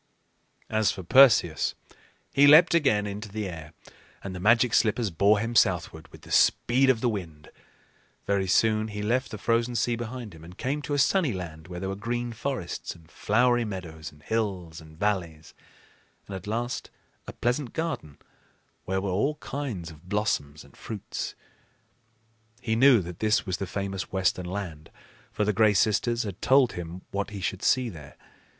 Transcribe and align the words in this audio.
As 0.67 0.91
for 0.91 1.03
Perseus, 1.03 1.75
he 2.33 2.47
leaped 2.47 2.73
again 2.73 3.05
into 3.05 3.29
the 3.29 3.47
air, 3.47 3.71
and 4.23 4.33
the 4.33 4.39
Magic 4.39 4.73
Slippers 4.73 5.11
bore 5.11 5.37
him 5.37 5.53
southward 5.55 6.07
with 6.07 6.23
the 6.23 6.31
speed 6.31 6.89
of 6.89 7.01
the 7.01 7.07
wind. 7.07 7.51
Very 8.25 8.47
soon 8.47 8.87
he 8.87 9.03
left 9.03 9.29
the 9.29 9.37
frozen 9.37 9.75
sea 9.75 9.95
behind 9.95 10.33
him 10.33 10.43
and 10.43 10.57
came 10.57 10.81
to 10.81 10.95
a 10.95 10.97
sunny 10.97 11.33
land, 11.33 11.67
where 11.67 11.79
there 11.79 11.87
were 11.87 11.95
green 11.95 12.33
forests 12.33 12.95
and 12.95 13.11
flowery 13.11 13.63
meadows 13.63 14.11
and 14.11 14.23
hills 14.23 14.81
and 14.81 14.97
valleys, 14.97 15.53
and 16.25 16.35
at 16.35 16.47
last 16.47 16.89
a 17.27 17.33
pleasant 17.33 17.71
garden 17.71 18.17
where 18.85 18.99
were 19.01 19.11
all 19.11 19.35
kinds 19.35 19.91
of 19.91 20.09
blossoms 20.09 20.63
and 20.63 20.75
fruits. 20.75 21.35
He 22.59 22.75
knew 22.75 23.03
that 23.03 23.19
this 23.19 23.45
was 23.45 23.57
the 23.57 23.67
famous 23.67 24.11
Western 24.11 24.47
Land, 24.47 24.89
for 25.31 25.45
the 25.45 25.53
Gray 25.53 25.75
Sisters 25.75 26.23
had 26.23 26.41
told 26.41 26.73
him 26.73 27.03
what 27.11 27.29
he 27.29 27.39
should 27.39 27.61
see 27.61 27.87
there. 27.87 28.17